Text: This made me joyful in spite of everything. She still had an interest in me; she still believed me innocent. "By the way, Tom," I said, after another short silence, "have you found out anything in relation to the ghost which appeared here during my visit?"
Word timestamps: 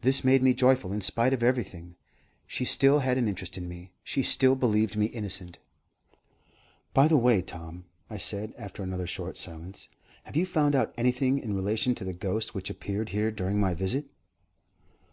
This 0.00 0.24
made 0.24 0.42
me 0.42 0.52
joyful 0.54 0.92
in 0.92 1.00
spite 1.00 1.32
of 1.32 1.40
everything. 1.40 1.94
She 2.48 2.64
still 2.64 2.98
had 2.98 3.16
an 3.16 3.28
interest 3.28 3.56
in 3.56 3.68
me; 3.68 3.92
she 4.02 4.24
still 4.24 4.56
believed 4.56 4.96
me 4.96 5.06
innocent. 5.06 5.60
"By 6.92 7.06
the 7.06 7.16
way, 7.16 7.42
Tom," 7.42 7.84
I 8.10 8.16
said, 8.16 8.54
after 8.58 8.82
another 8.82 9.06
short 9.06 9.36
silence, 9.36 9.88
"have 10.24 10.34
you 10.34 10.46
found 10.46 10.74
out 10.74 10.92
anything 10.98 11.38
in 11.38 11.54
relation 11.54 11.94
to 11.94 12.02
the 12.04 12.12
ghost 12.12 12.56
which 12.56 12.70
appeared 12.70 13.10
here 13.10 13.30
during 13.30 13.60
my 13.60 13.72
visit?" 13.72 14.06